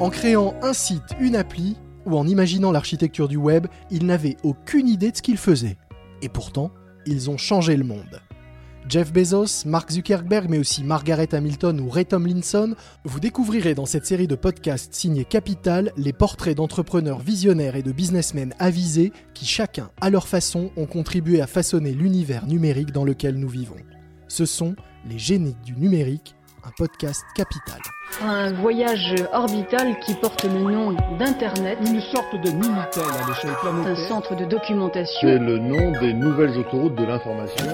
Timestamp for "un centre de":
33.92-34.44